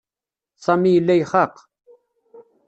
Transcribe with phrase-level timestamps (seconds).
[0.65, 1.55] Sami yella ixaq.